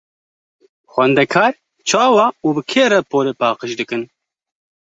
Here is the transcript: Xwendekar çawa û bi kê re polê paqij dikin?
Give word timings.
Xwendekar 0.93 1.53
çawa 1.87 2.27
û 2.45 2.47
bi 2.55 2.61
kê 2.71 2.85
re 2.91 3.01
polê 3.09 3.33
paqij 3.39 3.71
dikin? 3.79 4.01